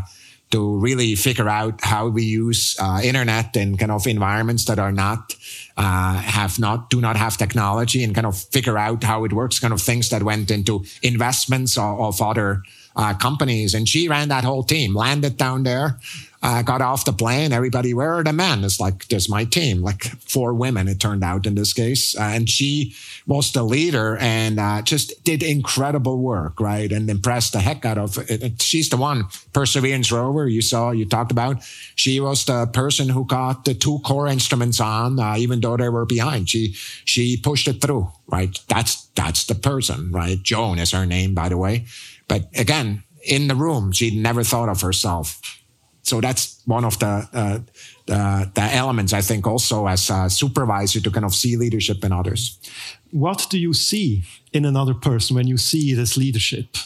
[0.50, 4.92] to really figure out how we use uh, internet in kind of environments that are
[4.92, 5.34] not
[5.76, 9.60] uh, have not do not have technology and kind of figure out how it works
[9.60, 12.62] kind of things that went into investments of, of other
[12.98, 15.98] uh, companies and she ran that whole team landed down there
[16.42, 17.52] uh, got off the plane.
[17.52, 18.62] Everybody, where are the men?
[18.62, 22.16] It's like, there's my team, like four women, it turned out in this case.
[22.16, 22.94] Uh, and she
[23.26, 26.90] was the leader and uh, just did incredible work, right?
[26.92, 28.62] And impressed the heck out of it.
[28.62, 31.62] She's the one, Perseverance rover, you saw, you talked about.
[31.96, 35.88] She was the person who got the two core instruments on, uh, even though they
[35.88, 36.48] were behind.
[36.48, 36.72] She,
[37.04, 38.56] she pushed it through, right?
[38.68, 40.40] That's, that's the person, right?
[40.40, 41.86] Joan is her name, by the way.
[42.28, 45.40] But again, in the room, she never thought of herself
[46.08, 47.58] so that's one of the, uh,
[48.06, 52.12] the, the elements I think also as a supervisor to kind of see leadership in
[52.12, 52.58] others.
[53.10, 54.24] What do you see
[54.54, 56.76] in another person when you see this leadership?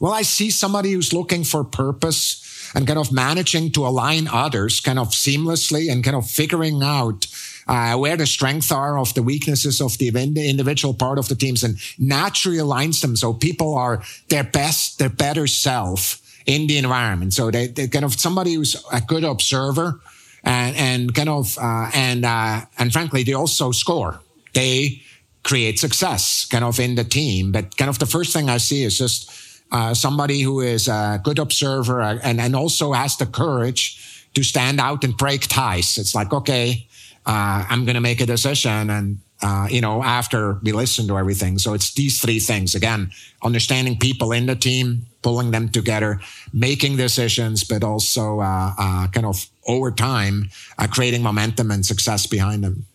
[0.00, 4.80] Well, I see somebody who's looking for purpose and kind of managing to align others
[4.80, 7.26] kind of seamlessly and kind of figuring out
[7.66, 11.62] uh, where the strengths are of the weaknesses of the individual part of the teams
[11.62, 17.32] and naturally aligns them so people are their best, their better self in the environment.
[17.32, 20.00] So they, they kind of somebody who's a good observer
[20.42, 24.20] and, and kind of, uh, and, uh, and frankly, they also score.
[24.54, 25.02] They
[25.42, 27.52] create success kind of in the team.
[27.52, 29.30] But kind of the first thing I see is just,
[29.72, 34.80] uh, somebody who is a good observer and, and also has the courage to stand
[34.80, 35.98] out and break ties.
[35.98, 36.88] It's like, okay,
[37.26, 41.18] uh, I'm going to make a decision and, uh, you know, after we listen to
[41.18, 41.58] everything.
[41.58, 43.10] So it's these three things again,
[43.42, 46.20] understanding people in the team, pulling them together,
[46.52, 52.26] making decisions, but also, uh, uh, kind of over time, uh, creating momentum and success
[52.26, 52.86] behind them.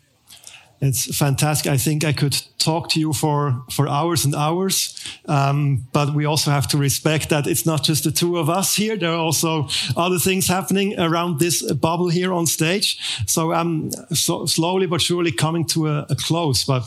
[0.86, 1.72] It's fantastic.
[1.72, 4.96] I think I could talk to you for, for hours and hours.
[5.28, 8.76] Um, but we also have to respect that it's not just the two of us
[8.76, 8.98] here.
[8.98, 9.68] There are also
[9.98, 13.00] other things happening around this bubble here on stage.
[13.28, 16.64] So I'm so slowly but surely coming to a, a close.
[16.64, 16.84] But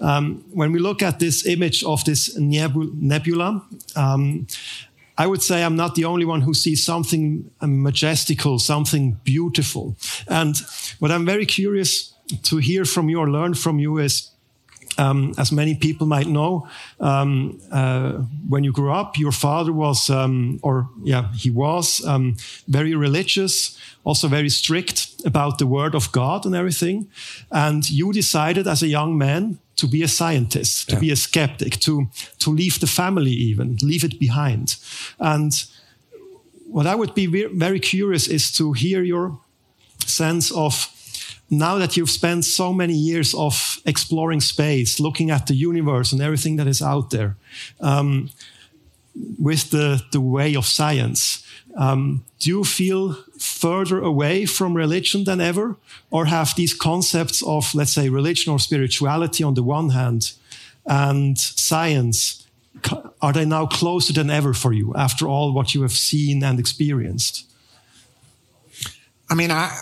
[0.00, 3.62] um, when we look at this image of this nebula,
[3.96, 4.46] um,
[5.16, 9.96] I would say I'm not the only one who sees something majestical, something beautiful.
[10.28, 10.54] And
[11.00, 14.30] what I'm very curious to hear from you or learn from you is
[14.98, 16.68] um, as many people might know,
[17.00, 18.12] um, uh,
[18.48, 23.78] when you grew up, your father was, um, or yeah, he was um, very religious,
[24.04, 27.08] also very strict about the word of God and everything.
[27.50, 31.00] And you decided as a young man to be a scientist, to yeah.
[31.00, 32.08] be a skeptic, to,
[32.40, 34.76] to leave the family even, leave it behind.
[35.20, 35.52] And
[36.66, 39.38] what I would be very curious is to hear your
[40.06, 40.92] sense of
[41.50, 46.20] now that you've spent so many years of exploring space, looking at the universe and
[46.20, 47.36] everything that is out there,
[47.80, 48.30] um,
[49.38, 51.44] with the, the way of science,
[51.76, 55.76] um, do you feel further away from religion than ever?
[56.10, 60.32] Or have these concepts of, let's say, religion or spirituality on the one hand
[60.86, 62.46] and science,
[63.20, 66.58] are they now closer than ever for you after all what you have seen and
[66.58, 67.44] experienced?
[69.30, 69.76] I mean, I,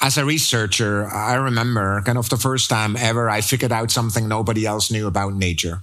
[0.00, 4.28] as a researcher, I remember kind of the first time ever I figured out something
[4.28, 5.80] nobody else knew about nature.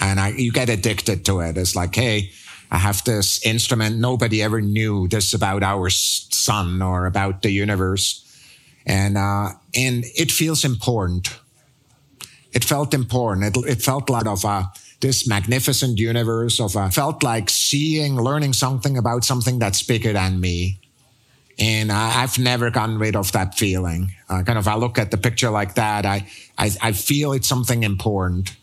[0.00, 1.56] And I, you get addicted to it.
[1.56, 2.30] It's like, hey,
[2.70, 3.98] I have this instrument.
[3.98, 8.26] Nobody ever knew this about our sun or about the universe.
[8.86, 11.28] And, uh, and it feels important.
[12.52, 13.56] It felt important.
[13.56, 14.70] It, it felt like of a,
[15.00, 20.40] this magnificent universe of a, felt like seeing, learning something about something that's bigger than
[20.40, 20.80] me
[21.60, 24.12] and I, have never gotten rid of that feeling.
[24.28, 26.06] Uh, kind of, I look at the picture like that.
[26.06, 28.56] I, I, I feel it's something important.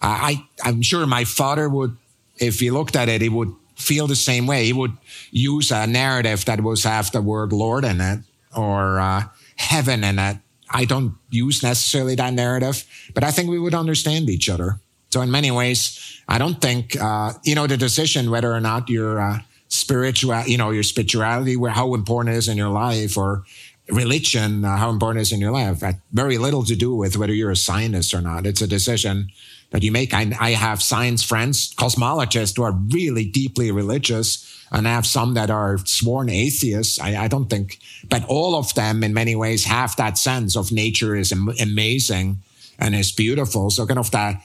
[0.00, 1.96] I, I'm sure my father would,
[2.38, 4.64] if he looked at it, he would feel the same way.
[4.64, 4.96] He would
[5.30, 8.20] use a narrative that was have the word Lord in it
[8.56, 9.24] or uh,
[9.56, 10.38] heaven in it.
[10.70, 12.84] I don't use necessarily that narrative,
[13.14, 14.80] but I think we would understand each other.
[15.10, 18.88] So in many ways, I don't think, uh, you know, the decision whether or not
[18.88, 19.38] you're uh,
[19.78, 23.44] spiritual, you know, your spirituality, where how important it is in your life, or
[23.88, 27.16] religion, uh, how important it is in your life, had very little to do with
[27.16, 28.46] whether you're a scientist or not.
[28.46, 29.30] It's a decision
[29.70, 30.12] that you make.
[30.14, 35.34] I, I have science friends, cosmologists who are really deeply religious, and I have some
[35.34, 36.98] that are sworn atheists.
[37.00, 40.72] I, I don't think, but all of them in many ways have that sense of
[40.72, 42.38] nature is am- amazing
[42.78, 43.70] and is beautiful.
[43.70, 44.42] So kind of that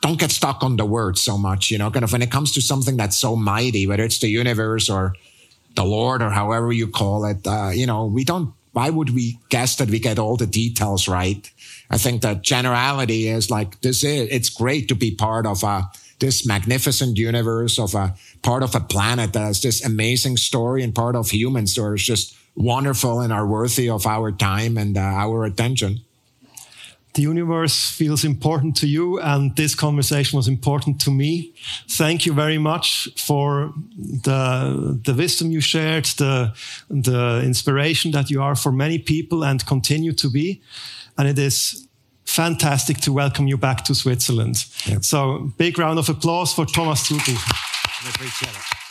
[0.00, 2.52] Don't get stuck on the words so much, you know, kind of when it comes
[2.52, 5.14] to something that's so mighty, whether it's the universe or
[5.76, 9.38] the Lord or however you call it, uh, you know, we don't, why would we
[9.48, 11.50] guess that we get all the details right?
[11.90, 15.88] I think that generality is like this is, it's great to be part of a,
[16.18, 20.94] this magnificent universe of a part of a planet that has this amazing story and
[20.94, 25.00] part of humans that are just wonderful and are worthy of our time and uh,
[25.00, 26.00] our attention
[27.14, 31.52] the universe feels important to you and this conversation was important to me.
[31.88, 36.54] Thank you very much for the, the wisdom you shared, the,
[36.88, 40.62] the inspiration that you are for many people and continue to be.
[41.18, 41.86] And it is
[42.24, 44.64] fantastic to welcome you back to Switzerland.
[44.86, 45.04] Yep.
[45.04, 48.81] So big round of applause for Thomas Zurbuchen.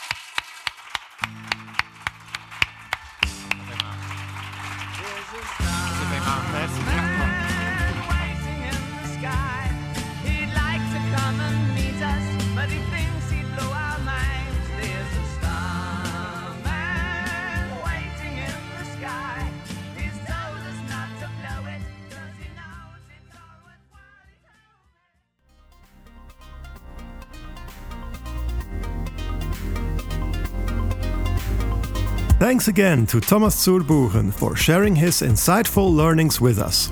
[32.62, 36.88] Thanks again to Thomas Zurbuchen for sharing his insightful learnings with us.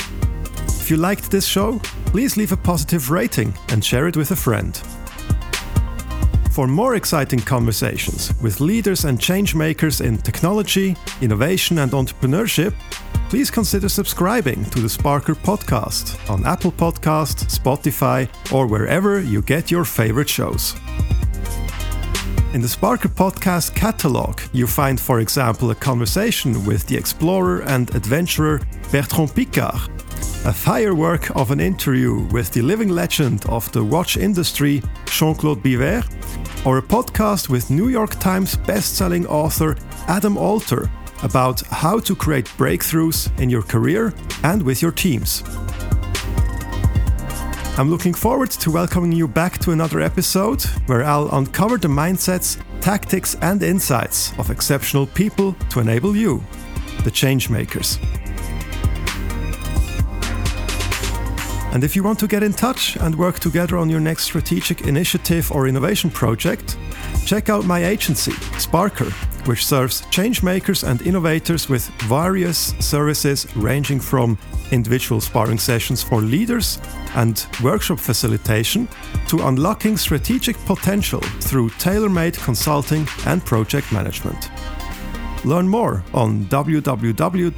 [0.80, 4.34] If you liked this show, please leave a positive rating and share it with a
[4.34, 4.76] friend.
[6.50, 12.74] For more exciting conversations with leaders and changemakers in technology, innovation, and entrepreneurship,
[13.28, 19.70] please consider subscribing to the Sparkr podcast on Apple Podcast, Spotify, or wherever you get
[19.70, 20.74] your favorite shows.
[22.52, 27.94] In the Sparkr podcast catalog, you find, for example, a conversation with the explorer and
[27.94, 29.88] adventurer Bertrand Piccard,
[30.44, 35.62] a firework of an interview with the living legend of the watch industry, Jean Claude
[35.62, 36.02] Biver,
[36.66, 39.76] or a podcast with New York Times best-selling author
[40.08, 40.90] Adam Alter
[41.22, 45.44] about how to create breakthroughs in your career and with your teams.
[47.80, 52.60] I'm looking forward to welcoming you back to another episode where I'll uncover the mindsets,
[52.82, 56.44] tactics, and insights of exceptional people to enable you,
[57.04, 57.98] the changemakers.
[61.72, 64.82] And if you want to get in touch and work together on your next strategic
[64.82, 66.76] initiative or innovation project,
[67.24, 69.10] check out my agency, Sparkr,
[69.46, 74.38] which serves changemakers and innovators with various services ranging from
[74.70, 76.78] individual sparring sessions for leaders
[77.14, 78.88] and workshop facilitation
[79.28, 84.50] to unlocking strategic potential through tailor made consulting and project management.
[85.44, 87.50] Learn more on www.sparkr.ch.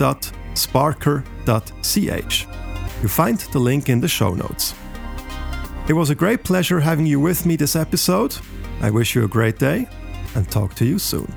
[3.03, 4.75] You find the link in the show notes.
[5.89, 8.37] It was a great pleasure having you with me this episode.
[8.81, 9.89] I wish you a great day
[10.35, 11.33] and talk to you soon.